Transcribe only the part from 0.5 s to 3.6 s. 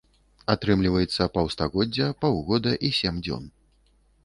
Атрымліваецца паўстагоддзя, паўгода і сем дзён.